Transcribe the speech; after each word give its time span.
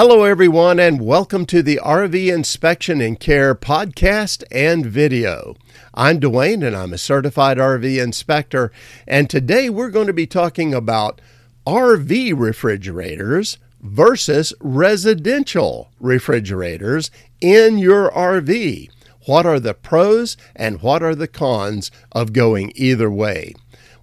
Hello, 0.00 0.22
everyone, 0.22 0.78
and 0.78 1.00
welcome 1.00 1.44
to 1.46 1.60
the 1.60 1.80
RV 1.82 2.32
Inspection 2.32 3.00
and 3.00 3.18
Care 3.18 3.52
podcast 3.56 4.44
and 4.48 4.86
video. 4.86 5.56
I'm 5.92 6.20
Dwayne, 6.20 6.64
and 6.64 6.76
I'm 6.76 6.92
a 6.92 6.98
certified 6.98 7.56
RV 7.58 8.00
inspector. 8.00 8.70
And 9.08 9.28
today 9.28 9.68
we're 9.68 9.90
going 9.90 10.06
to 10.06 10.12
be 10.12 10.28
talking 10.28 10.72
about 10.72 11.20
RV 11.66 12.38
refrigerators 12.38 13.58
versus 13.80 14.54
residential 14.60 15.90
refrigerators 15.98 17.10
in 17.40 17.78
your 17.78 18.08
RV. 18.12 18.90
What 19.26 19.46
are 19.46 19.58
the 19.58 19.74
pros 19.74 20.36
and 20.54 20.80
what 20.80 21.02
are 21.02 21.16
the 21.16 21.26
cons 21.26 21.90
of 22.12 22.32
going 22.32 22.70
either 22.76 23.10
way? 23.10 23.52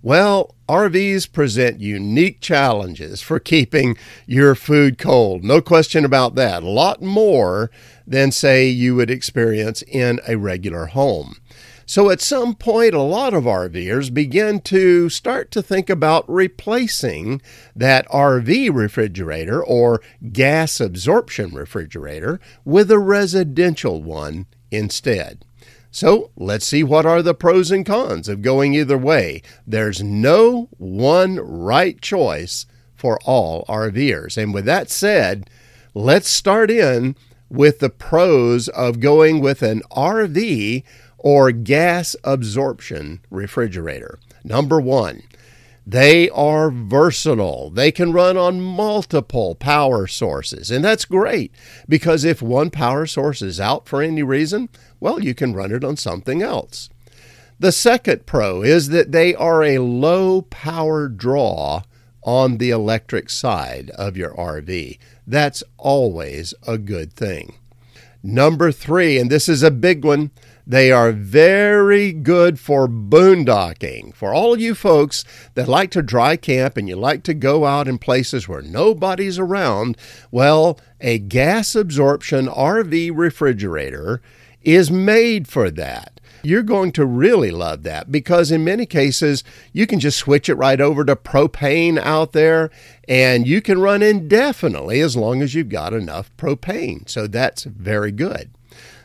Well, 0.06 0.54
RVs 0.70 1.32
present 1.32 1.82
unique 1.82 2.40
challenges 2.40 3.22
for 3.22 3.40
keeping 3.40 3.98
your 4.28 4.54
food 4.54 5.00
cold. 5.00 5.44
No 5.44 5.62
question 5.62 6.06
about 6.06 6.36
that. 6.36 6.62
A 6.62 6.70
lot 6.70 7.02
more 7.02 7.72
than, 8.06 8.32
say, 8.32 8.68
you 8.68 8.94
would 8.94 9.10
experience 9.10 9.82
in 9.82 10.20
a 10.28 10.38
regular 10.38 10.86
home. 10.86 11.38
So 11.88 12.12
at 12.12 12.22
some 12.22 12.54
point, 12.54 12.94
a 12.94 13.02
lot 13.02 13.34
of 13.34 13.46
RVers 13.46 14.14
begin 14.14 14.62
to 14.62 15.10
start 15.10 15.50
to 15.50 15.64
think 15.64 15.90
about 15.90 16.30
replacing 16.30 17.42
that 17.76 18.08
RV 18.10 18.76
refrigerator 18.76 19.64
or 19.64 20.04
gas 20.32 20.80
absorption 20.80 21.56
refrigerator 21.56 22.40
with 22.64 22.92
a 22.92 23.00
residential 23.00 24.04
one 24.04 24.46
instead. 24.70 25.46
So 25.96 26.30
let's 26.36 26.66
see 26.66 26.84
what 26.84 27.06
are 27.06 27.22
the 27.22 27.34
pros 27.34 27.72
and 27.72 27.86
cons 27.86 28.28
of 28.28 28.42
going 28.42 28.74
either 28.74 28.98
way. 28.98 29.42
There's 29.66 30.04
no 30.04 30.68
one 30.78 31.38
right 31.38 32.02
choice 32.02 32.66
for 32.98 33.18
all 33.24 33.64
RVers. 33.70 34.36
And 34.36 34.54
with 34.54 34.66
that 34.66 34.90
said, 34.90 35.50
let's 35.94 36.30
start 36.30 36.70
in 36.70 37.16
with 37.50 37.80
the 37.80 37.90
pros 37.90 38.68
of 38.68 39.00
going 39.00 39.40
with 39.40 39.62
an 39.62 39.84
RV 39.90 40.84
or 41.18 41.52
gas 41.54 42.18
absorption 42.26 43.22
refrigerator. 43.30 44.20
Number 44.44 44.82
one, 44.82 45.24
they 45.88 46.30
are 46.32 46.72
versatile. 46.72 47.70
They 47.70 47.92
can 47.92 48.12
run 48.12 48.38
on 48.38 48.60
multiple 48.60 49.54
power 49.54 50.08
sources. 50.08 50.72
And 50.72 50.84
that's 50.84 51.06
great 51.06 51.54
because 51.88 52.24
if 52.24 52.42
one 52.42 52.72
power 52.72 53.06
source 53.06 53.44
is 53.44 53.60
out 53.60 53.88
for 53.88 54.02
any 54.02 54.24
reason, 54.24 54.70
well, 55.06 55.24
you 55.24 55.36
can 55.36 55.54
run 55.54 55.72
it 55.72 55.84
on 55.84 55.96
something 55.96 56.42
else. 56.42 56.90
The 57.60 57.72
second 57.72 58.26
pro 58.26 58.64
is 58.64 58.90
that 58.90 59.12
they 59.12 59.36
are 59.36 59.64
a 59.64 59.78
low 59.78 60.42
power 60.42 61.08
draw 61.08 61.84
on 62.24 62.58
the 62.58 62.72
electric 62.72 63.30
side 63.30 63.92
of 63.92 64.18
your 64.18 64.34
RV. 64.34 64.98
That's 65.28 65.64
always 65.78 66.56
a 66.66 66.80
good 66.80 67.14
thing. 67.14 67.54
Number 68.24 68.72
three, 68.72 69.20
and 69.20 69.30
this 69.30 69.48
is 69.48 69.62
a 69.62 69.70
big 69.70 70.04
one, 70.04 70.32
they 70.66 70.92
are 70.92 71.12
very 71.12 72.12
good 72.12 72.60
for 72.60 72.88
boondocking. 72.88 74.16
For 74.16 74.34
all 74.34 74.58
you 74.58 74.74
folks 74.74 75.24
that 75.54 75.68
like 75.68 75.92
to 75.92 76.02
dry 76.02 76.36
camp 76.36 76.78
and 76.78 76.90
you 76.90 76.96
like 76.96 77.22
to 77.26 77.36
go 77.36 77.66
out 77.66 77.88
in 77.88 78.00
places 78.00 78.48
where 78.48 78.64
nobody's 78.64 79.38
around, 79.38 79.98
well, 80.32 80.80
a 81.00 81.20
gas 81.20 81.76
absorption 81.76 82.48
RV 82.48 83.12
refrigerator 83.14 84.20
is 84.66 84.92
made 84.92 85.48
for 85.48 85.70
that. 85.72 86.20
You're 86.44 86.64
going 86.64 86.92
to 86.92 87.06
really 87.06 87.50
love 87.50 87.84
that 87.84 88.12
because 88.12 88.52
in 88.52 88.64
many 88.64 88.86
cases 88.86 89.44
you 89.74 89.88
can 89.88 90.00
just 90.00 90.20
switch 90.20 90.48
it 90.48 90.56
right 90.56 90.80
over 90.80 91.04
to 91.04 91.16
propane 91.16 91.98
out 91.98 92.34
there 92.34 92.70
and 93.08 93.48
you 93.48 93.62
can 93.62 93.82
run 93.82 94.04
indefinitely 94.04 95.02
as 95.02 95.16
long 95.16 95.42
as 95.42 95.56
you've 95.56 95.70
got 95.70 95.94
enough 95.94 96.30
propane. 96.38 97.10
So 97.10 97.26
that's 97.26 97.64
very 97.64 98.12
good. 98.12 98.52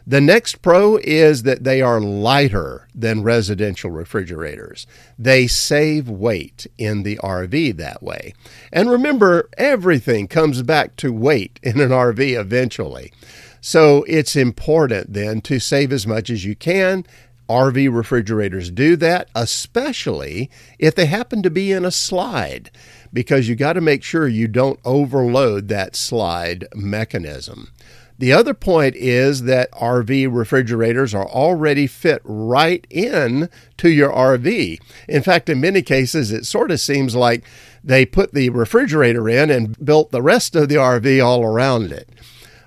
The 0.06 0.20
next 0.20 0.60
pro 0.60 0.96
is 0.96 1.44
that 1.44 1.62
they 1.62 1.80
are 1.80 2.00
lighter 2.00 2.88
than 2.94 3.22
residential 3.22 3.90
refrigerators. 3.90 4.86
They 5.18 5.46
save 5.46 6.08
weight 6.08 6.66
in 6.78 7.04
the 7.04 7.16
RV 7.18 7.76
that 7.76 8.02
way. 8.02 8.34
And 8.72 8.90
remember, 8.90 9.48
everything 9.56 10.26
comes 10.26 10.62
back 10.62 10.96
to 10.96 11.12
weight 11.12 11.60
in 11.62 11.80
an 11.80 11.90
RV 11.90 12.38
eventually. 12.38 13.12
So 13.60 14.04
it's 14.04 14.36
important 14.36 15.12
then 15.12 15.40
to 15.42 15.58
save 15.58 15.92
as 15.92 16.06
much 16.06 16.30
as 16.30 16.44
you 16.44 16.56
can. 16.56 17.04
RV 17.48 17.92
refrigerators 17.94 18.70
do 18.70 18.94
that, 18.96 19.28
especially 19.34 20.48
if 20.78 20.94
they 20.94 21.06
happen 21.06 21.42
to 21.42 21.50
be 21.50 21.72
in 21.72 21.84
a 21.84 21.90
slide, 21.90 22.70
because 23.12 23.48
you 23.48 23.56
got 23.56 23.72
to 23.72 23.80
make 23.80 24.04
sure 24.04 24.28
you 24.28 24.46
don't 24.46 24.78
overload 24.84 25.66
that 25.66 25.96
slide 25.96 26.68
mechanism. 26.76 27.72
The 28.20 28.32
other 28.34 28.52
point 28.54 28.96
is 28.96 29.44
that 29.44 29.72
RV 29.72 30.28
refrigerators 30.30 31.14
are 31.14 31.26
already 31.26 31.86
fit 31.86 32.20
right 32.22 32.86
in 32.90 33.48
to 33.78 33.88
your 33.88 34.12
RV. 34.12 34.78
In 35.08 35.22
fact, 35.22 35.48
in 35.48 35.60
many 35.60 35.82
cases, 35.82 36.30
it 36.30 36.44
sort 36.44 36.70
of 36.70 36.80
seems 36.80 37.16
like 37.16 37.44
they 37.82 38.04
put 38.04 38.34
the 38.34 38.50
refrigerator 38.50 39.26
in 39.28 39.50
and 39.50 39.82
built 39.84 40.10
the 40.10 40.22
rest 40.22 40.54
of 40.54 40.68
the 40.68 40.74
RV 40.74 41.24
all 41.24 41.42
around 41.42 41.92
it. 41.92 42.10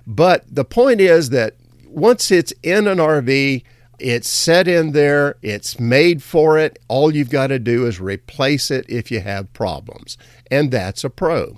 But 0.06 0.44
the 0.50 0.66
point 0.66 1.02
is 1.02 1.30
that 1.30 1.56
once 1.88 2.31
it's 2.31 2.53
in 2.64 2.88
an 2.88 2.97
RV, 2.97 3.64
it's 4.00 4.30
set 4.30 4.68
in 4.68 4.91
there, 4.91 5.36
it's 5.41 5.80
made 5.80 6.24
for 6.24 6.58
it. 6.58 6.80
All 6.88 7.16
you've 7.16 7.30
got 7.30 7.47
to 7.47 7.59
do 7.59 7.86
is 7.86 8.00
replace 8.00 8.72
it 8.72 8.86
if 8.90 9.12
you 9.12 9.22
have 9.22 9.53
problems. 9.53 10.18
And 10.52 10.72
that's 10.72 11.03
a 11.03 11.09
pro. 11.09 11.58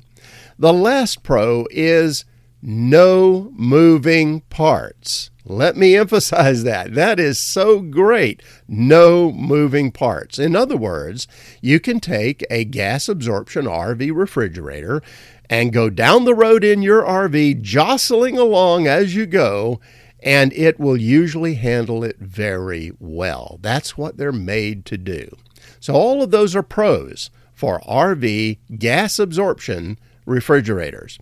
The 0.60 0.74
last 0.74 1.24
pro 1.24 1.66
is 1.72 2.26
no 2.62 3.52
moving 3.56 4.42
parts. 4.42 5.30
Let 5.46 5.78
me 5.78 5.96
emphasize 5.98 6.64
that. 6.64 6.94
That 6.94 7.20
is 7.20 7.38
so 7.40 7.80
great. 7.80 8.42
No 8.68 9.32
moving 9.32 9.92
parts. 9.92 10.40
In 10.40 10.56
other 10.56 10.78
words, 10.78 11.28
you 11.62 11.80
can 11.80 12.00
take 12.00 12.44
a 12.50 12.66
gas 12.66 13.08
absorption 13.08 13.66
RV 13.66 14.12
refrigerator 14.14 15.02
and 15.50 15.74
go 15.74 15.90
down 15.90 16.26
the 16.26 16.36
road 16.36 16.64
in 16.64 16.82
your 16.82 17.04
RV, 17.04 17.62
jostling 17.62 18.38
along 18.38 18.88
as 18.88 19.16
you 19.16 19.26
go, 19.26 19.80
and 20.22 20.52
it 20.54 20.80
will 20.80 20.98
usually 20.98 21.56
handle 21.56 22.04
it 22.04 22.18
very 22.20 22.92
well. 23.00 23.60
That's 23.62 23.98
what 23.98 24.18
they're 24.18 24.32
made 24.32 24.86
to 24.86 24.98
do. 24.98 25.36
So, 25.80 25.94
all 25.94 26.24
of 26.24 26.32
those 26.32 26.56
are 26.56 26.64
pros 26.64 27.30
for 27.54 27.80
RV 27.82 28.58
gas 28.78 29.20
absorption 29.20 30.00
refrigerators. 30.26 31.20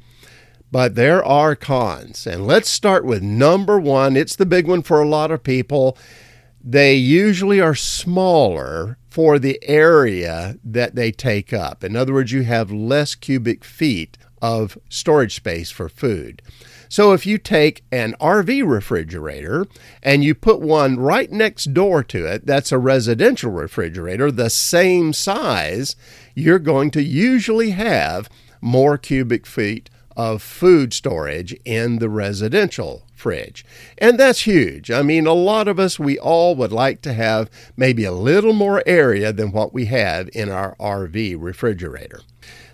But 0.72 0.96
there 0.96 1.24
are 1.24 1.56
cons. 1.56 2.26
And 2.26 2.48
let's 2.48 2.70
start 2.70 3.06
with 3.06 3.22
number 3.22 3.80
one. 3.80 4.18
It's 4.18 4.36
the 4.36 4.46
big 4.46 4.68
one 4.68 4.82
for 4.82 5.00
a 5.00 5.08
lot 5.08 5.30
of 5.30 5.44
people. 5.44 5.96
They 6.64 6.96
usually 6.96 7.60
are 7.60 7.76
smaller 7.76 8.98
for 9.10 9.38
the 9.38 9.60
area 9.64 10.58
that 10.64 10.96
they 10.96 11.12
take 11.12 11.52
up. 11.52 11.84
In 11.84 11.96
other 11.96 12.14
words, 12.14 12.32
you 12.32 12.44
have 12.44 12.72
less 12.72 13.16
cubic 13.16 13.66
feet 13.66 14.18
of 14.42 14.78
storage 14.90 15.36
space 15.36 15.72
for 15.72 15.90
food. 15.90 16.42
So 16.88 17.12
if 17.12 17.26
you 17.26 17.38
take 17.38 17.84
an 17.92 18.16
RV 18.22 18.70
refrigerator 18.70 19.66
and 20.02 20.24
you 20.24 20.36
put 20.36 20.62
one 20.62 20.98
right 20.98 21.32
next 21.32 21.74
door 21.74 22.04
to 22.06 22.26
it, 22.26 22.46
that's 22.46 22.72
a 22.72 22.78
residential 22.78 23.52
refrigerator, 23.52 24.32
the 24.32 24.50
same 24.50 25.12
size, 25.12 25.96
you're 26.36 26.60
going 26.60 26.92
to 26.92 27.04
usually 27.04 27.72
have 27.72 28.30
more 28.62 28.98
cubic 28.98 29.46
feet 29.46 29.90
of 30.16 30.42
food 30.42 30.94
storage 30.94 31.54
in 31.66 32.00
the 32.00 32.10
residential 32.10 33.08
fridge. 33.24 33.66
And 33.98 34.20
that's 34.20 34.42
huge. 34.42 34.92
I 34.92 35.02
mean, 35.02 35.26
a 35.26 35.34
lot 35.34 35.70
of 35.70 35.80
us, 35.80 35.98
we 35.98 36.20
all 36.20 36.56
would 36.56 36.74
like 36.74 37.02
to 37.04 37.14
have 37.14 37.50
maybe 37.78 38.04
a 38.04 38.12
little 38.12 38.52
more 38.52 38.84
area 38.86 39.32
than 39.32 39.54
what 39.54 39.74
we 39.74 39.86
have 39.86 40.30
in 40.34 40.50
our 40.50 40.76
RV 40.76 41.38
refrigerator. 41.40 42.20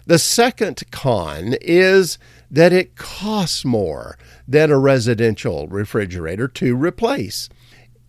The 0.07 0.17
second 0.17 0.81
con 0.89 1.53
is 1.61 2.17
that 2.49 2.73
it 2.73 2.95
costs 2.95 3.63
more 3.63 4.17
than 4.47 4.71
a 4.71 4.79
residential 4.79 5.67
refrigerator 5.67 6.47
to 6.47 6.75
replace 6.75 7.47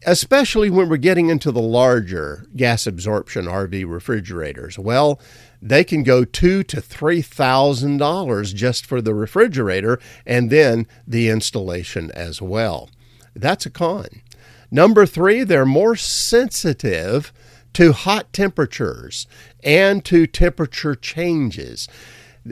especially 0.06 0.70
when 0.70 0.88
we're 0.88 0.96
getting 0.96 1.28
into 1.28 1.52
the 1.52 1.60
larger 1.60 2.46
gas 2.56 2.86
absorption 2.86 3.44
RV 3.44 3.84
refrigerators. 3.86 4.78
Well, 4.78 5.20
they 5.62 5.84
can 5.84 6.02
go 6.02 6.24
two 6.24 6.62
to 6.64 6.80
three 6.80 7.22
thousand 7.22 7.98
dollars 7.98 8.52
just 8.52 8.86
for 8.86 9.00
the 9.00 9.14
refrigerator 9.14 10.00
and 10.26 10.50
then 10.50 10.86
the 11.06 11.28
installation 11.28 12.10
as 12.12 12.40
well. 12.40 12.90
That's 13.34 13.66
a 13.66 13.70
con. 13.70 14.22
Number 14.70 15.04
three, 15.06 15.44
they're 15.44 15.66
more 15.66 15.96
sensitive 15.96 17.32
to 17.72 17.92
hot 17.92 18.32
temperatures 18.32 19.26
and 19.62 20.04
to 20.04 20.26
temperature 20.26 20.94
changes 20.94 21.88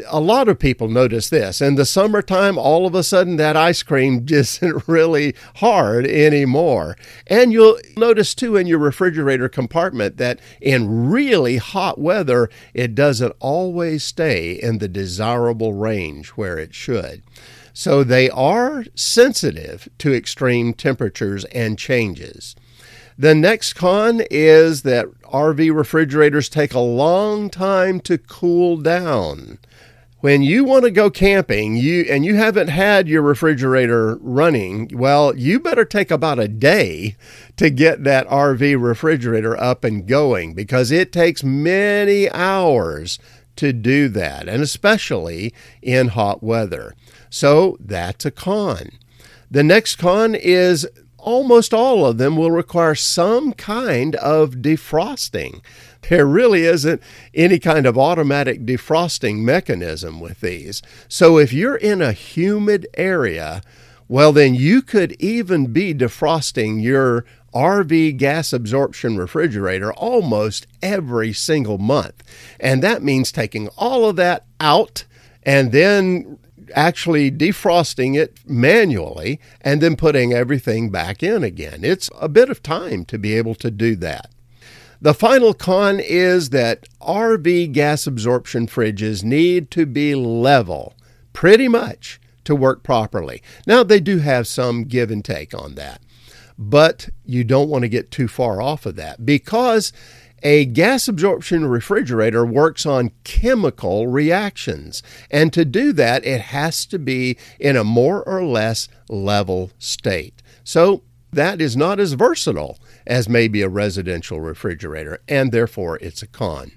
a 0.07 0.21
lot 0.21 0.49
of 0.49 0.59
people 0.59 0.89
notice 0.89 1.29
this. 1.31 1.61
In 1.61 1.77
the 1.77 1.87
summertime, 1.87 2.59
all 2.59 2.87
of 2.87 2.95
a 2.95 3.03
sudden 3.03 3.37
that 3.37 3.57
ice 3.57 3.83
cream 3.83 4.27
isn't 4.31 4.87
really 4.87 5.35
hard 5.57 6.07
anymore. 6.07 6.97
And 7.27 7.53
you'll 7.53 7.79
notice 7.97 8.35
too 8.35 8.57
in 8.57 8.67
your 8.67 8.79
refrigerator 8.79 9.49
compartment 9.49 10.19
that 10.19 10.41
in 10.61 11.11
really 11.11 11.57
hot 11.57 11.99
weather, 11.99 12.51
it 12.75 12.95
doesn't 12.95 13.35
always 13.39 14.05
stay 14.05 14.53
in 14.53 14.79
the 14.79 14.89
desirable 14.89 15.73
range 15.73 16.29
where 16.31 16.59
it 16.59 16.75
should. 16.75 17.23
So 17.73 18.03
they 18.03 18.29
are 18.31 18.85
sensitive 18.95 19.89
to 19.99 20.13
extreme 20.13 20.75
temperatures 20.75 21.45
and 21.47 21.79
changes. 21.79 22.57
The 23.17 23.35
next 23.35 23.73
con 23.73 24.23
is 24.31 24.83
that 24.83 25.07
RV 25.23 25.75
refrigerators 25.75 26.49
take 26.49 26.73
a 26.73 26.79
long 26.79 27.51
time 27.51 27.99
to 28.01 28.17
cool 28.17 28.77
down. 28.77 29.59
When 30.21 30.43
you 30.43 30.65
want 30.65 30.85
to 30.85 30.91
go 30.91 31.11
camping, 31.11 31.77
you 31.77 32.05
and 32.11 32.25
you 32.25 32.35
haven't 32.35 32.69
had 32.69 33.07
your 33.07 33.23
refrigerator 33.23 34.17
running, 34.17 34.91
well, 34.93 35.37
you 35.37 35.61
better 35.61 35.85
take 35.85 36.11
about 36.11 36.41
a 36.41 36.49
day 36.49 37.15
to 37.57 37.71
get 37.71 38.03
that 38.03 38.27
RV 38.27 38.83
refrigerator 38.83 39.57
up 39.57 39.85
and 39.85 40.09
going 40.09 40.55
because 40.55 40.91
it 40.91 41.13
takes 41.13 41.45
many 41.45 42.29
hours 42.33 43.21
to 43.55 43.73
do 43.73 44.09
that, 44.09 44.49
and 44.49 44.61
especially 44.61 45.55
in 45.83 46.09
hot 46.09 46.43
weather. 46.43 46.97
So 47.31 47.77
that's 47.79 48.25
a 48.25 48.33
con. 48.33 48.91
The 49.49 49.63
next 49.63 49.97
con 49.97 50.35
is 50.35 50.85
almost 51.19 51.75
all 51.75 52.07
of 52.07 52.19
them 52.19 52.37
will 52.37 52.51
require 52.51 52.95
some 52.95 53.53
kind 53.53 54.17
of 54.17 54.57
defrosting. 54.57 55.61
There 56.09 56.27
really 56.27 56.65
isn't 56.65 57.03
any 57.35 57.59
kind 57.59 57.87
of 57.87 57.99
automatic 57.99 58.65
defrosting 58.65 59.41
mechanism 59.41 60.21
with 60.21 60.41
these. 60.41 60.81
So 61.09 61.39
if 61.39 61.53
you're 61.53 61.77
in 61.77 62.01
a 62.01 62.13
humid 62.13 62.87
area, 62.95 63.63
well, 64.09 64.33
then 64.33 64.55
you 64.55 64.81
could 64.81 65.13
even 65.21 65.67
be 65.67 65.93
defrosting 65.95 66.83
your 66.83 67.25
RV 67.55 68.17
gas 68.17 68.53
absorption 68.53 69.17
refrigerator 69.17 69.93
almost 69.93 70.67
every 70.83 71.33
single 71.33 71.79
month. 71.79 72.23
And 72.61 72.83
that 72.83 73.03
means 73.03 73.33
taking 73.33 73.69
all 73.77 74.09
of 74.09 74.17
that 74.17 74.45
out 74.61 75.05
and 75.49 75.73
then 75.73 76.39
actually 76.75 77.31
defrosting 77.31 78.15
it 78.15 78.39
manually 78.47 79.41
and 79.63 79.81
then 79.81 79.97
putting 79.97 80.35
everything 80.35 80.91
back 80.91 81.23
in 81.23 81.43
again. 81.43 81.81
It's 81.83 82.11
a 82.21 82.29
bit 82.29 82.51
of 82.51 82.63
time 82.63 83.07
to 83.07 83.19
be 83.19 83.33
able 83.33 83.55
to 83.55 83.71
do 83.71 83.97
that. 83.97 84.31
The 85.01 85.15
final 85.15 85.55
con 85.55 86.01
is 86.01 86.51
that 86.51 86.87
RV 87.01 87.73
gas 87.73 88.07
absorption 88.07 88.67
fridges 88.67 89.25
need 89.25 89.71
to 89.71 89.87
be 89.87 90.15
level, 90.15 90.93
pretty 91.33 91.67
much, 91.67 92.21
to 92.45 92.55
work 92.55 92.83
properly. 92.83 93.43
Now, 93.67 93.83
they 93.83 94.01
do 94.01 94.19
have 94.19 94.47
some 94.47 94.85
give 94.85 95.11
and 95.11 95.25
take 95.25 95.55
on 95.55 95.77
that, 95.77 96.03
but 96.59 97.09
you 97.25 97.43
don't 97.43 97.71
want 97.71 97.85
to 97.85 97.89
get 97.89 98.11
too 98.11 98.29
far 98.29 98.61
off 98.61 98.85
of 98.85 98.97
that 98.97 99.25
because 99.25 99.95
a 100.43 100.65
gas 100.65 101.09
absorption 101.09 101.67
refrigerator 101.67 102.45
works 102.45 102.87
on 102.87 103.13
chemical 103.25 104.07
reactions, 104.07 105.03
and 105.31 105.53
to 105.53 105.65
do 105.65 105.93
that, 105.93 106.25
it 106.25 106.41
has 106.41 106.87
to 106.87 106.99
be 106.99 107.37
in 107.59 107.77
a 107.77 107.85
more 107.85 108.23
or 108.23 108.45
less 108.45 108.89
level 109.09 109.71
state. 109.79 110.43
So, 110.65 111.03
that 111.31 111.61
is 111.61 111.77
not 111.77 112.01
as 112.01 112.15
versatile 112.15 112.79
as 113.07 113.29
maybe 113.29 113.61
a 113.63 113.69
residential 113.69 114.41
refrigerator, 114.41 115.21
and 115.29 115.53
therefore 115.53 115.99
it's 115.99 116.23
a 116.23 116.27
con. 116.27 116.73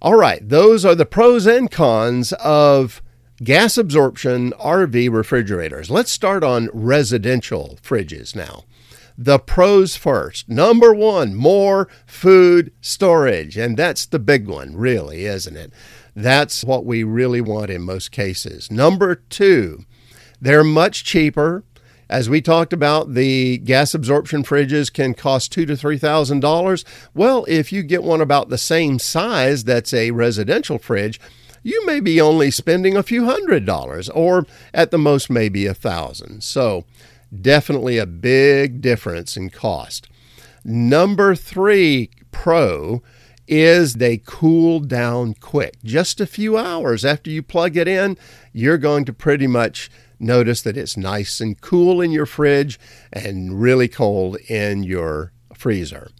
All 0.00 0.14
right, 0.14 0.46
those 0.46 0.84
are 0.84 0.94
the 0.94 1.06
pros 1.06 1.46
and 1.46 1.70
cons 1.70 2.32
of 2.34 3.02
gas 3.42 3.76
absorption 3.76 4.52
RV 4.52 5.12
refrigerators. 5.12 5.90
Let's 5.90 6.10
start 6.10 6.44
on 6.44 6.70
residential 6.72 7.78
fridges 7.82 8.36
now 8.36 8.64
the 9.18 9.38
pros 9.38 9.96
first. 9.96 10.48
Number 10.48 10.94
one, 10.94 11.34
more 11.34 11.88
food 12.06 12.72
storage. 12.80 13.56
And 13.56 13.76
that's 13.76 14.06
the 14.06 14.18
big 14.18 14.46
one, 14.46 14.76
really, 14.76 15.24
isn't 15.24 15.56
it? 15.56 15.72
That's 16.14 16.64
what 16.64 16.84
we 16.84 17.02
really 17.02 17.40
want 17.40 17.70
in 17.70 17.82
most 17.82 18.10
cases. 18.10 18.70
Number 18.70 19.14
two, 19.14 19.84
they're 20.40 20.64
much 20.64 21.04
cheaper. 21.04 21.64
As 22.08 22.30
we 22.30 22.40
talked 22.40 22.72
about, 22.72 23.14
the 23.14 23.58
gas 23.58 23.92
absorption 23.92 24.44
fridges 24.44 24.92
can 24.92 25.12
cost 25.12 25.50
two 25.50 25.66
to 25.66 25.76
three 25.76 25.98
thousand 25.98 26.40
dollars. 26.40 26.84
Well, 27.14 27.44
if 27.48 27.72
you 27.72 27.82
get 27.82 28.04
one 28.04 28.20
about 28.20 28.48
the 28.48 28.58
same 28.58 28.98
size 28.98 29.64
that's 29.64 29.92
a 29.92 30.12
residential 30.12 30.78
fridge, 30.78 31.20
you 31.64 31.84
may 31.84 31.98
be 31.98 32.20
only 32.20 32.52
spending 32.52 32.96
a 32.96 33.02
few 33.02 33.24
hundred 33.24 33.66
dollars, 33.66 34.08
or 34.10 34.46
at 34.72 34.92
the 34.92 34.98
most 34.98 35.28
maybe 35.28 35.66
a 35.66 35.74
thousand. 35.74 36.44
So 36.44 36.84
Definitely 37.40 37.98
a 37.98 38.06
big 38.06 38.80
difference 38.80 39.36
in 39.36 39.50
cost. 39.50 40.08
Number 40.64 41.34
three 41.34 42.10
pro 42.30 43.02
is 43.48 43.94
they 43.94 44.18
cool 44.18 44.80
down 44.80 45.34
quick. 45.34 45.76
Just 45.84 46.20
a 46.20 46.26
few 46.26 46.58
hours 46.58 47.04
after 47.04 47.30
you 47.30 47.42
plug 47.42 47.76
it 47.76 47.86
in, 47.86 48.16
you're 48.52 48.78
going 48.78 49.04
to 49.04 49.12
pretty 49.12 49.46
much 49.46 49.90
notice 50.18 50.62
that 50.62 50.76
it's 50.76 50.96
nice 50.96 51.40
and 51.40 51.60
cool 51.60 52.00
in 52.00 52.10
your 52.10 52.26
fridge 52.26 52.78
and 53.12 53.60
really 53.60 53.88
cold 53.88 54.36
in 54.48 54.82
your 54.82 55.32
freezer. 55.54 56.10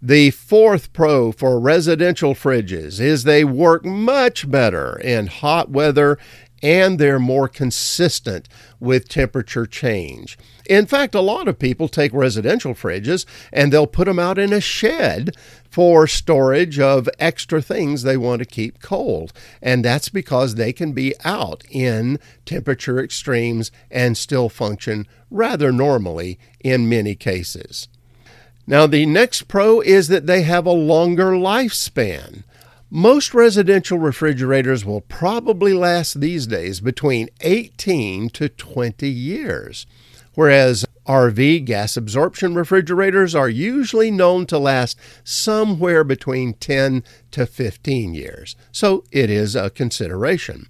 The 0.00 0.30
fourth 0.30 0.92
pro 0.92 1.32
for 1.32 1.58
residential 1.58 2.34
fridges 2.34 3.00
is 3.00 3.24
they 3.24 3.44
work 3.44 3.84
much 3.84 4.50
better 4.50 4.98
in 5.00 5.28
hot 5.28 5.70
weather 5.70 6.18
and 6.64 6.98
they're 6.98 7.20
more 7.20 7.46
consistent 7.46 8.48
with 8.80 9.06
temperature 9.06 9.66
change. 9.66 10.38
In 10.64 10.86
fact, 10.86 11.14
a 11.14 11.20
lot 11.20 11.46
of 11.46 11.58
people 11.58 11.88
take 11.88 12.12
residential 12.14 12.72
fridges 12.72 13.26
and 13.52 13.70
they'll 13.70 13.86
put 13.86 14.06
them 14.06 14.18
out 14.18 14.38
in 14.38 14.50
a 14.50 14.62
shed 14.62 15.36
for 15.70 16.06
storage 16.06 16.80
of 16.80 17.06
extra 17.18 17.60
things 17.60 18.02
they 18.02 18.16
want 18.16 18.38
to 18.38 18.46
keep 18.46 18.80
cold. 18.80 19.34
And 19.60 19.84
that's 19.84 20.08
because 20.08 20.54
they 20.54 20.72
can 20.72 20.92
be 20.92 21.14
out 21.22 21.64
in 21.70 22.18
temperature 22.46 22.98
extremes 22.98 23.70
and 23.90 24.16
still 24.16 24.48
function 24.48 25.06
rather 25.30 25.70
normally 25.70 26.38
in 26.60 26.88
many 26.88 27.14
cases. 27.14 27.88
Now, 28.66 28.86
the 28.86 29.04
next 29.04 29.48
pro 29.48 29.82
is 29.82 30.08
that 30.08 30.26
they 30.26 30.42
have 30.42 30.64
a 30.64 30.72
longer 30.72 31.32
lifespan. 31.32 32.44
Most 32.96 33.34
residential 33.34 33.98
refrigerators 33.98 34.84
will 34.84 35.00
probably 35.00 35.72
last 35.72 36.20
these 36.20 36.46
days 36.46 36.78
between 36.80 37.28
18 37.40 38.28
to 38.28 38.48
20 38.48 39.08
years, 39.10 39.84
whereas 40.36 40.86
RV 41.04 41.64
gas 41.64 41.96
absorption 41.96 42.54
refrigerators 42.54 43.34
are 43.34 43.48
usually 43.48 44.12
known 44.12 44.46
to 44.46 44.60
last 44.60 44.96
somewhere 45.24 46.04
between 46.04 46.54
10 46.54 47.02
to 47.32 47.46
15 47.46 48.14
years. 48.14 48.54
So 48.70 49.02
it 49.10 49.28
is 49.28 49.56
a 49.56 49.70
consideration. 49.70 50.68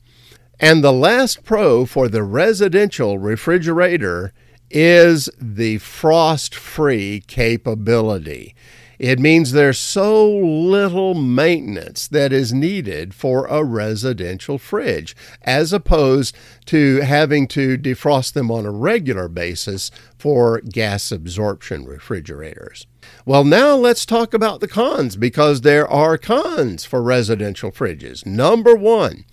And 0.58 0.82
the 0.82 0.94
last 0.94 1.44
pro 1.44 1.84
for 1.84 2.08
the 2.08 2.22
residential 2.22 3.18
refrigerator 3.18 4.32
is 4.74 5.30
the 5.40 5.78
frost 5.78 6.54
free 6.54 7.22
capability. 7.28 8.54
It 8.98 9.18
means 9.18 9.52
there's 9.52 9.78
so 9.78 10.28
little 10.28 11.14
maintenance 11.14 12.08
that 12.08 12.32
is 12.32 12.52
needed 12.52 13.14
for 13.14 13.46
a 13.46 13.64
residential 13.64 14.58
fridge, 14.58 15.16
as 15.42 15.72
opposed 15.72 16.36
to 16.66 17.00
having 17.00 17.46
to 17.48 17.76
defrost 17.76 18.32
them 18.32 18.50
on 18.50 18.66
a 18.66 18.70
regular 18.70 19.28
basis 19.28 19.90
for 20.16 20.60
gas 20.60 21.10
absorption 21.12 21.84
refrigerators. 21.84 22.86
Well, 23.26 23.44
now 23.44 23.74
let's 23.76 24.06
talk 24.06 24.32
about 24.32 24.60
the 24.60 24.68
cons 24.68 25.16
because 25.16 25.60
there 25.60 25.88
are 25.88 26.16
cons 26.18 26.84
for 26.84 27.02
residential 27.02 27.70
fridges. 27.70 28.24
Number 28.24 28.74
one, 28.74 29.24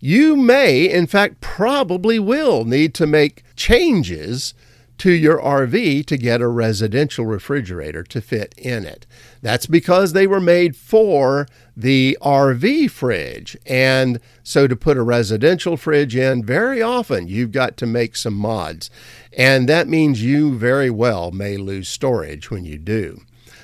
you 0.00 0.36
may, 0.36 0.88
in 0.88 1.06
fact, 1.06 1.40
probably 1.40 2.18
will 2.18 2.64
need 2.64 2.94
to 2.94 3.06
make 3.06 3.42
changes 3.56 4.54
to 4.98 5.12
your 5.12 5.38
RV 5.40 6.06
to 6.06 6.16
get 6.16 6.40
a 6.40 6.48
residential 6.48 7.24
refrigerator 7.24 8.02
to 8.02 8.20
fit 8.20 8.54
in 8.58 8.84
it. 8.84 9.06
That's 9.40 9.66
because 9.66 10.12
they 10.12 10.26
were 10.26 10.40
made 10.40 10.76
for 10.76 11.46
the 11.76 12.18
RV 12.20 12.90
fridge. 12.90 13.56
And 13.64 14.20
so 14.42 14.66
to 14.66 14.74
put 14.74 14.96
a 14.96 15.02
residential 15.02 15.76
fridge 15.76 16.16
in, 16.16 16.44
very 16.44 16.82
often 16.82 17.28
you've 17.28 17.52
got 17.52 17.76
to 17.78 17.86
make 17.86 18.16
some 18.16 18.34
mods. 18.34 18.90
And 19.36 19.68
that 19.68 19.88
means 19.88 20.22
you 20.22 20.56
very 20.56 20.90
well 20.90 21.30
may 21.30 21.56
lose 21.56 21.88
storage 21.88 22.50
when 22.50 22.64
you 22.64 22.78
do. 22.78 23.20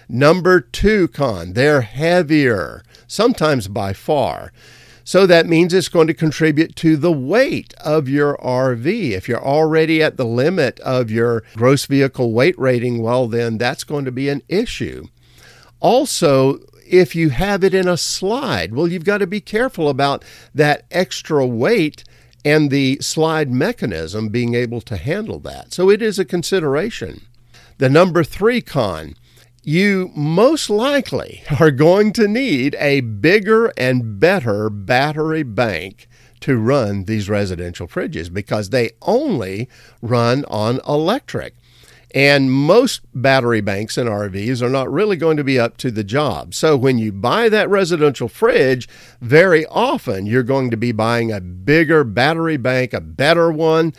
Number 0.08 0.60
two 0.60 1.08
con, 1.08 1.54
they're 1.54 1.80
heavier, 1.80 2.84
sometimes 3.08 3.68
by 3.68 3.92
far. 3.92 4.52
So 5.04 5.26
that 5.26 5.46
means 5.46 5.74
it's 5.74 5.88
going 5.88 6.06
to 6.06 6.14
contribute 6.14 6.74
to 6.76 6.96
the 6.96 7.12
weight 7.12 7.74
of 7.74 8.08
your 8.08 8.38
RV. 8.38 9.10
If 9.10 9.28
you're 9.28 9.44
already 9.44 10.02
at 10.02 10.16
the 10.16 10.24
limit 10.24 10.80
of 10.80 11.10
your 11.10 11.44
gross 11.54 11.84
vehicle 11.84 12.32
weight 12.32 12.58
rating, 12.58 13.02
well, 13.02 13.28
then 13.28 13.58
that's 13.58 13.84
going 13.84 14.06
to 14.06 14.12
be 14.12 14.30
an 14.30 14.42
issue. 14.48 15.06
Also, 15.80 16.58
if 16.88 17.14
you 17.14 17.28
have 17.30 17.62
it 17.62 17.74
in 17.74 17.86
a 17.86 17.98
slide, 17.98 18.74
well, 18.74 18.88
you've 18.88 19.04
got 19.04 19.18
to 19.18 19.26
be 19.26 19.40
careful 19.40 19.90
about 19.90 20.24
that 20.54 20.86
extra 20.90 21.46
weight 21.46 22.04
and 22.42 22.70
the 22.70 22.98
slide 23.00 23.50
mechanism 23.50 24.28
being 24.28 24.54
able 24.54 24.80
to 24.82 24.96
handle 24.96 25.38
that. 25.40 25.72
So 25.72 25.90
it 25.90 26.00
is 26.00 26.18
a 26.18 26.24
consideration. 26.24 27.26
The 27.78 27.88
number 27.90 28.24
three 28.24 28.60
con 28.60 29.14
you 29.66 30.10
most 30.14 30.68
likely 30.68 31.42
are 31.58 31.70
going 31.70 32.12
to 32.12 32.28
need 32.28 32.76
a 32.78 33.00
bigger 33.00 33.72
and 33.76 34.20
better 34.20 34.68
battery 34.68 35.42
bank 35.42 36.08
to 36.40 36.58
run 36.58 37.04
these 37.04 37.28
residential 37.28 37.88
fridges 37.88 38.32
because 38.32 38.68
they 38.68 38.90
only 39.02 39.68
run 40.02 40.44
on 40.46 40.80
electric. 40.86 41.54
And 42.14 42.52
most 42.52 43.00
battery 43.12 43.60
banks 43.60 43.98
in 43.98 44.06
RVs 44.06 44.62
are 44.62 44.68
not 44.68 44.92
really 44.92 45.16
going 45.16 45.36
to 45.36 45.42
be 45.42 45.58
up 45.58 45.78
to 45.78 45.90
the 45.90 46.04
job. 46.04 46.54
So 46.54 46.76
when 46.76 46.96
you 46.96 47.10
buy 47.10 47.48
that 47.48 47.68
residential 47.68 48.28
fridge, 48.28 48.88
very 49.20 49.66
often 49.66 50.24
you're 50.26 50.44
going 50.44 50.70
to 50.70 50.76
be 50.76 50.92
buying 50.92 51.32
a 51.32 51.40
bigger 51.40 52.04
battery 52.04 52.56
bank, 52.56 52.92
a 52.92 53.00
better 53.00 53.50
one, 53.50 53.94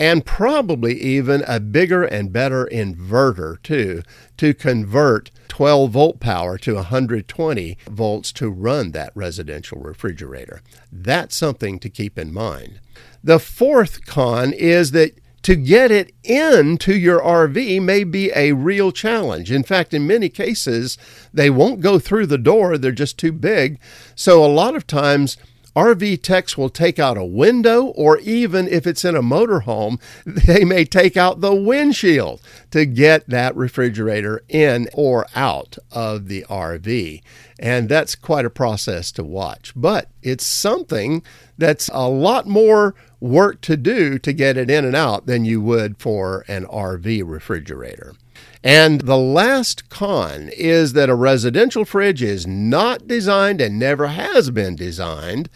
and 0.00 0.24
probably 0.24 0.98
even 0.98 1.44
a 1.46 1.60
bigger 1.60 2.02
and 2.02 2.32
better 2.32 2.66
inverter 2.72 3.62
too 3.62 4.02
to 4.38 4.54
convert 4.54 5.30
12 5.48 5.90
volt 5.90 6.20
power 6.20 6.56
to 6.56 6.76
120 6.76 7.76
volts 7.86 8.32
to 8.32 8.48
run 8.48 8.92
that 8.92 9.12
residential 9.14 9.78
refrigerator. 9.78 10.62
That's 10.90 11.36
something 11.36 11.78
to 11.80 11.90
keep 11.90 12.18
in 12.18 12.32
mind. 12.32 12.80
The 13.22 13.38
fourth 13.38 14.06
con 14.06 14.54
is 14.54 14.92
that 14.92 15.20
to 15.42 15.54
get 15.54 15.90
it 15.90 16.12
into 16.24 16.94
your 16.94 17.20
RV 17.20 17.82
may 17.82 18.04
be 18.04 18.30
a 18.34 18.52
real 18.52 18.92
challenge. 18.92 19.50
In 19.52 19.62
fact, 19.62 19.92
in 19.92 20.06
many 20.06 20.30
cases, 20.30 20.96
they 21.32 21.50
won't 21.50 21.80
go 21.80 21.98
through 21.98 22.26
the 22.26 22.38
door, 22.38 22.78
they're 22.78 22.92
just 22.92 23.18
too 23.18 23.32
big. 23.32 23.78
So, 24.14 24.44
a 24.44 24.48
lot 24.48 24.76
of 24.76 24.86
times, 24.86 25.38
RV 25.76 26.22
techs 26.22 26.58
will 26.58 26.68
take 26.68 26.98
out 26.98 27.16
a 27.16 27.24
window, 27.24 27.86
or 27.86 28.18
even 28.18 28.66
if 28.68 28.86
it's 28.86 29.04
in 29.04 29.14
a 29.14 29.22
motorhome, 29.22 30.00
they 30.26 30.64
may 30.64 30.84
take 30.84 31.16
out 31.16 31.40
the 31.40 31.54
windshield 31.54 32.40
to 32.70 32.84
get 32.86 33.28
that 33.28 33.54
refrigerator 33.56 34.42
in 34.48 34.88
or 34.92 35.26
out 35.34 35.78
of 35.92 36.28
the 36.28 36.44
RV. 36.48 37.22
And 37.58 37.88
that's 37.88 38.14
quite 38.14 38.44
a 38.44 38.50
process 38.50 39.12
to 39.12 39.24
watch. 39.24 39.72
But 39.76 40.08
it's 40.22 40.46
something 40.46 41.22
that's 41.58 41.90
a 41.92 42.08
lot 42.08 42.46
more 42.46 42.94
work 43.20 43.60
to 43.60 43.76
do 43.76 44.18
to 44.18 44.32
get 44.32 44.56
it 44.56 44.70
in 44.70 44.84
and 44.84 44.96
out 44.96 45.26
than 45.26 45.44
you 45.44 45.60
would 45.60 45.98
for 45.98 46.44
an 46.48 46.64
RV 46.64 47.22
refrigerator. 47.26 48.14
And 48.62 49.02
the 49.02 49.16
last 49.16 49.88
con 49.88 50.50
is 50.56 50.92
that 50.92 51.08
a 51.08 51.14
residential 51.14 51.84
fridge 51.84 52.22
is 52.22 52.46
not 52.46 53.06
designed 53.06 53.60
and 53.60 53.78
never 53.78 54.08
has 54.08 54.50
been 54.50 54.76
designed 54.76 55.48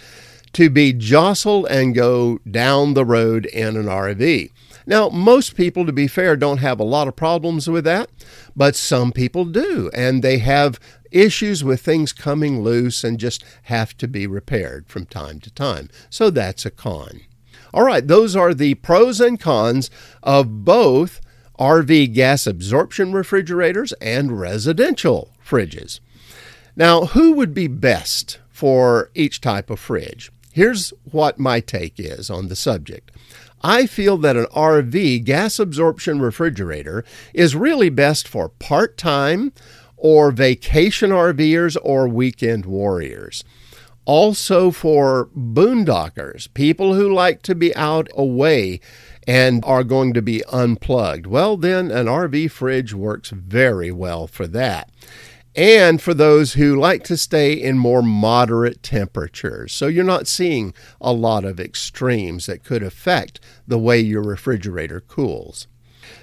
to 0.54 0.70
be 0.70 0.92
jostled 0.92 1.66
and 1.68 1.94
go 1.94 2.38
down 2.50 2.94
the 2.94 3.04
road 3.04 3.44
in 3.46 3.76
an 3.76 3.86
RV. 3.86 4.50
Now, 4.86 5.08
most 5.08 5.56
people, 5.56 5.84
to 5.86 5.92
be 5.92 6.06
fair, 6.06 6.36
don't 6.36 6.58
have 6.58 6.78
a 6.78 6.84
lot 6.84 7.08
of 7.08 7.16
problems 7.16 7.68
with 7.68 7.84
that, 7.84 8.10
but 8.54 8.76
some 8.76 9.12
people 9.12 9.44
do, 9.44 9.90
and 9.94 10.22
they 10.22 10.38
have 10.38 10.78
issues 11.10 11.64
with 11.64 11.80
things 11.80 12.12
coming 12.12 12.62
loose 12.62 13.02
and 13.02 13.18
just 13.18 13.44
have 13.64 13.96
to 13.96 14.08
be 14.08 14.26
repaired 14.26 14.86
from 14.88 15.06
time 15.06 15.40
to 15.40 15.50
time. 15.50 15.88
So 16.10 16.30
that's 16.30 16.66
a 16.66 16.70
con. 16.70 17.20
All 17.72 17.84
right, 17.84 18.06
those 18.06 18.36
are 18.36 18.54
the 18.54 18.74
pros 18.74 19.20
and 19.20 19.40
cons 19.40 19.90
of 20.22 20.64
both 20.64 21.20
RV 21.58 22.14
gas 22.14 22.46
absorption 22.46 23.12
refrigerators 23.12 23.92
and 23.94 24.38
residential 24.40 25.30
fridges. 25.46 26.00
Now, 26.76 27.06
who 27.06 27.32
would 27.34 27.54
be 27.54 27.68
best 27.68 28.38
for 28.50 29.10
each 29.14 29.40
type 29.40 29.70
of 29.70 29.78
fridge? 29.78 30.32
Here's 30.52 30.92
what 31.10 31.38
my 31.38 31.60
take 31.60 31.94
is 31.98 32.30
on 32.30 32.48
the 32.48 32.56
subject. 32.56 33.10
I 33.62 33.86
feel 33.86 34.16
that 34.18 34.36
an 34.36 34.46
RV 34.46 35.24
gas 35.24 35.58
absorption 35.58 36.20
refrigerator 36.20 37.04
is 37.32 37.56
really 37.56 37.88
best 37.88 38.28
for 38.28 38.48
part 38.48 38.96
time 38.96 39.52
or 39.96 40.30
vacation 40.30 41.10
RVers 41.10 41.76
or 41.82 42.08
weekend 42.08 42.66
warriors 42.66 43.44
also 44.04 44.70
for 44.70 45.28
boondockers, 45.36 46.52
people 46.54 46.94
who 46.94 47.12
like 47.12 47.42
to 47.42 47.54
be 47.54 47.74
out 47.74 48.08
away 48.14 48.80
and 49.26 49.64
are 49.64 49.84
going 49.84 50.12
to 50.14 50.22
be 50.22 50.44
unplugged. 50.44 51.26
Well, 51.26 51.56
then 51.56 51.90
an 51.90 52.06
RV 52.06 52.50
fridge 52.50 52.94
works 52.94 53.30
very 53.30 53.90
well 53.90 54.26
for 54.26 54.46
that. 54.48 54.90
And 55.56 56.02
for 56.02 56.14
those 56.14 56.54
who 56.54 56.74
like 56.74 57.04
to 57.04 57.16
stay 57.16 57.52
in 57.52 57.78
more 57.78 58.02
moderate 58.02 58.82
temperatures. 58.82 59.72
So 59.72 59.86
you're 59.86 60.02
not 60.02 60.26
seeing 60.26 60.74
a 61.00 61.12
lot 61.12 61.44
of 61.44 61.60
extremes 61.60 62.46
that 62.46 62.64
could 62.64 62.82
affect 62.82 63.38
the 63.66 63.78
way 63.78 64.00
your 64.00 64.22
refrigerator 64.22 65.00
cools. 65.00 65.68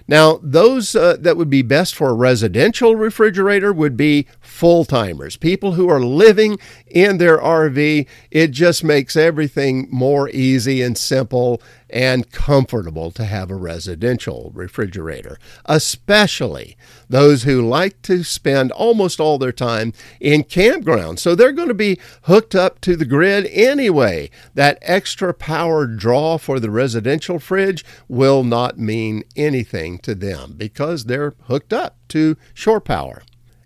Now, 0.08 0.39
those 0.41 0.96
uh, 0.96 1.17
that 1.20 1.38
would 1.38 1.50
be 1.50 1.62
best 1.62 1.96
for 1.96 2.10
a 2.10 2.13
residential 2.13 2.96
refrigerator 2.96 3.72
would 3.72 3.96
be 3.96 4.27
full 4.39 4.84
timers, 4.86 5.38
people 5.38 5.74
who 5.74 5.89
are 5.89 6.03
living 6.03 6.58
in 6.88 7.17
their 7.17 7.38
RV. 7.38 8.08
It 8.29 8.51
just 8.51 8.84
makes 8.84 9.15
everything 9.15 9.88
more 9.91 10.29
easy 10.29 10.81
and 10.81 10.98
simple 10.98 11.62
and 11.91 12.31
comfortable 12.31 13.12
to 13.12 13.25
have 13.25 13.51
a 13.51 13.55
residential 13.55 14.51
refrigerator, 14.53 15.38
especially 15.65 16.77
those 17.10 17.43
who 17.43 17.67
like 17.67 18.01
to 18.03 18.24
spend 18.24 18.71
almost 18.71 19.19
all 19.19 19.38
their 19.38 19.51
time 19.51 19.93
in 20.19 20.43
campgrounds. 20.43 21.19
So 21.19 21.36
they're 21.36 21.51
going 21.51 21.67
to 21.67 21.74
be 21.74 22.00
hooked 22.24 22.55
up 22.55 22.81
to 22.81 22.95
the 22.95 23.05
grid 23.05 23.45
anyway. 23.48 24.29
That 24.53 24.79
extra 24.81 25.33
power 25.33 25.86
draw 25.86 26.38
for 26.38 26.60
the 26.60 26.71
residential 26.71 27.39
fridge 27.39 27.86
will 28.07 28.43
not 28.43 28.79
mean 28.79 29.24
anything 29.36 30.00
to 30.00 30.15
them 30.15 30.53
because 30.57 31.05
they're 31.05 31.36
hooked 31.43 31.74
up 31.74 31.98
to 32.10 32.38
shore 32.53 32.81
power 32.81 33.24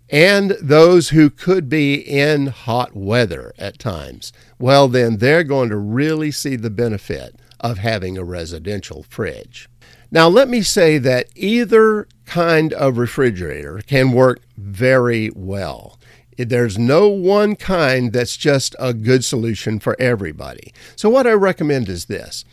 and 0.08 0.52
those 0.60 1.08
who 1.08 1.30
could 1.30 1.68
be 1.68 1.94
in 1.94 2.46
hot 2.46 2.94
weather 2.94 3.52
at 3.58 3.78
times, 3.78 4.32
well, 4.58 4.86
then 4.88 5.16
they're 5.16 5.42
going 5.42 5.68
to 5.70 5.76
really 5.76 6.30
see 6.30 6.54
the 6.56 6.70
benefit 6.70 7.34
of 7.60 7.78
having 7.78 8.16
a 8.16 8.24
residential 8.24 9.02
fridge. 9.02 9.68
Now, 10.10 10.28
let 10.28 10.48
me 10.48 10.62
say 10.62 10.98
that 10.98 11.28
either 11.34 12.06
kind 12.24 12.72
of 12.72 12.98
refrigerator 12.98 13.80
can 13.86 14.12
work 14.12 14.40
very 14.56 15.30
well. 15.34 15.98
There's 16.38 16.78
no 16.78 17.08
one 17.08 17.56
kind 17.56 18.12
that's 18.12 18.36
just 18.36 18.76
a 18.78 18.92
good 18.92 19.24
solution 19.24 19.78
for 19.78 19.96
everybody. 19.98 20.72
So, 20.94 21.08
what 21.08 21.26
I 21.26 21.32
recommend 21.32 21.88
is 21.88 22.06
this 22.06 22.44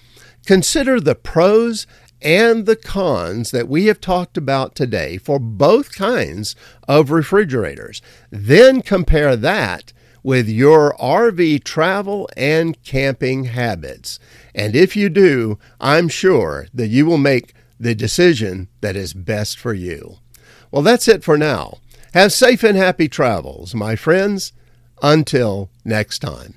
consider 0.45 0.99
the 0.99 1.15
pros 1.15 1.85
and 2.21 2.65
the 2.65 2.75
cons 2.77 3.51
that 3.51 3.67
we 3.67 3.87
have 3.87 3.99
talked 3.99 4.37
about 4.37 4.75
today 4.75 5.17
for 5.17 5.39
both 5.39 5.93
kinds 5.93 6.55
of 6.87 7.11
refrigerators. 7.11 8.01
Then 8.31 8.81
compare 8.81 9.35
that 9.35 9.91
with 10.23 10.47
your 10.47 10.95
RV 10.97 11.63
travel 11.63 12.29
and 12.35 12.81
camping 12.83 13.45
habits. 13.45 14.19
And 14.55 14.75
if 14.75 14.95
you 14.95 15.09
do, 15.09 15.59
I'm 15.79 16.07
sure 16.07 16.67
that 16.73 16.87
you 16.87 17.05
will 17.05 17.17
make 17.17 17.53
the 17.79 17.93
decision 17.93 18.69
that 18.81 18.95
is 18.95 19.13
best 19.13 19.59
for 19.59 19.73
you. 19.73 20.17
Well, 20.71 20.81
that's 20.81 21.07
it 21.07 21.23
for 21.23 21.37
now. 21.37 21.77
Have 22.13 22.31
safe 22.31 22.63
and 22.63 22.77
happy 22.77 23.09
travels, 23.09 23.75
my 23.75 23.95
friends. 23.95 24.53
Until 25.01 25.69
next 25.83 26.19
time. 26.19 26.55